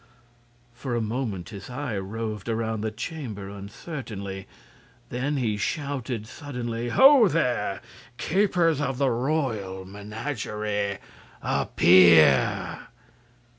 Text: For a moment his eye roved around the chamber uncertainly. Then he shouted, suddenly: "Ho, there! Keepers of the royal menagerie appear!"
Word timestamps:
For 0.73 0.95
a 0.95 0.99
moment 0.99 1.49
his 1.49 1.69
eye 1.69 1.95
roved 1.95 2.49
around 2.49 2.81
the 2.81 2.89
chamber 2.89 3.49
uncertainly. 3.51 4.47
Then 5.09 5.37
he 5.37 5.57
shouted, 5.57 6.25
suddenly: 6.25 6.89
"Ho, 6.89 7.27
there! 7.27 7.83
Keepers 8.17 8.81
of 8.81 8.97
the 8.97 9.11
royal 9.11 9.85
menagerie 9.85 10.97
appear!" 11.43 12.87